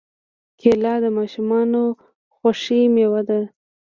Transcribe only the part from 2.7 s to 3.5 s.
مېوه ده.